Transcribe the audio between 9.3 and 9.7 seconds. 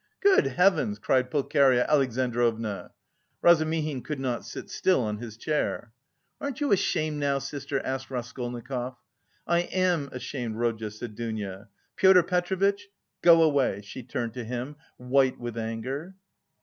"I